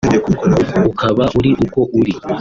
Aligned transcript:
ukaba 0.89 1.25
uri 1.37 1.51
uko 1.65 1.79
uri 1.99 2.13